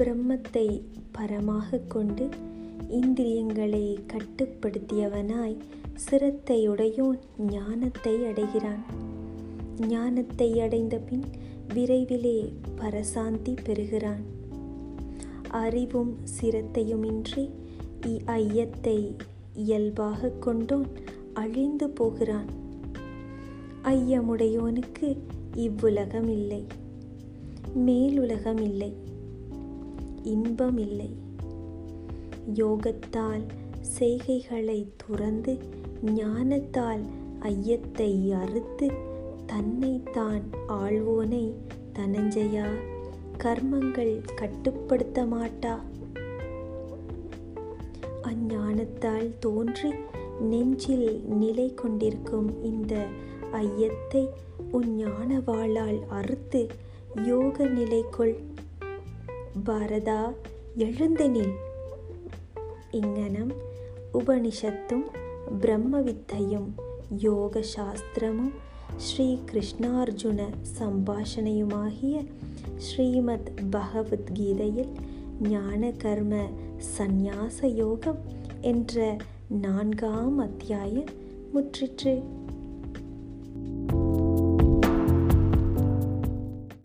பிரம்மத்தை 0.00 0.82
பரமாக 1.18 1.80
கொண்டு 1.88 2.28
இந்திரியங்களை 2.88 3.98
கட்டுப்படுத்தியவனாய் 4.12 5.56
சிரத்தையுடையோன் 6.10 7.18
ஞானத்தை 7.38 8.26
அடைகிறான். 8.26 8.84
ஞானத்தை 9.88 10.60
அடைந்த 10.60 10.98
பின் 10.98 11.24
விரைவிலே 11.74 12.52
பரசாந்தி 12.76 13.56
பெறுகிறான். 13.64 14.20
அறிவும் 15.48 16.16
சிரத்தையுமின்றி 16.40 17.50
இ- 18.06 18.20
ஐயத்தை 18.24 19.16
இயல்பாக 19.54 20.28
கொண்டோன் 20.28 20.86
அழிந்து 21.34 21.90
போகிறான். 21.90 22.46
ஐயமுடையோனுக்கு 23.84 25.16
இவ்வுலகம் 25.54 26.28
இல்லை 26.28 26.64
மேலுலகம் 27.74 28.60
இல்லை 28.60 29.08
இன்பம் 30.22 30.78
இல்லை 30.78 31.16
யோகத்தால் 32.54 33.44
செய்கைகளை 33.80 34.92
துறந்து 34.96 35.58
ஞானத்தால் 36.04 37.00
ஐயத்தை 37.38 38.32
அறுத்து 38.32 38.90
தன்னைத்தான் 39.46 40.42
ஆள்வோனை 40.68 41.52
தனஞ்சயா 41.92 42.66
கர்மங்கள் 43.38 44.20
கட்டுப்படுத்த 44.34 45.24
மாட்டா? 45.24 45.80
அஞ்ஞானத்தால் 48.22 49.38
தோன்றி 49.38 49.90
நெஞ்சில் 50.40 51.24
நிலை 51.24 51.74
கொண்டிருக்கும் 51.74 52.62
இந்த 52.62 53.06
ஐயத்தை 53.50 54.28
உன் 54.70 54.98
ஞானவாளால் 54.98 56.06
அறுத்து 56.08 56.66
யோக 57.24 57.64
நிலைக்குள் 57.64 58.40
பாரதா 59.58 60.18
எழுந்து 60.76 61.24
நில் 61.28 61.54
இங்கனம் 62.90 63.52
உபனிஷத்தும் 64.14 65.06
பிரம்மவித்தையும் 65.60 66.68
யோக 67.18 67.62
சாஸ்திரமும் 67.76 68.52
ஸ்ரீ 68.96 69.26
கிருஷ்ணார்ஜுன 69.52 70.46
சம்பாஷணையுமாகிய 70.78 72.16
ஸ்ரீமத் 72.76 73.50
பகவத்கீதையில் 73.70 74.92
ஞான 75.42 75.90
கர்ம 75.98 76.34
சந்நியாச 76.98 77.60
யோகம் 77.74 78.20
என்ற 78.60 79.16
நான்காம் 79.60 80.38
அத்தியாயம் 80.38 81.10
முற்றிற்று 81.54 82.14